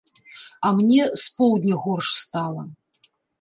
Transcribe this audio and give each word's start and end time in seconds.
А 0.69 0.71
мне, 0.77 1.03
з 1.23 1.35
поўдня 1.41 1.77
горш 1.85 2.09
стала. 2.23 2.61